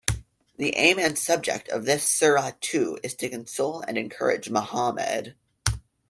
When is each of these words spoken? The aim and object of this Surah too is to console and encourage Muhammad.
The 0.57 0.75
aim 0.77 0.97
and 0.97 1.15
object 1.29 1.69
of 1.69 1.85
this 1.85 2.03
Surah 2.09 2.53
too 2.59 2.97
is 3.03 3.13
to 3.17 3.29
console 3.29 3.81
and 3.81 3.99
encourage 3.99 4.49
Muhammad. 4.49 5.35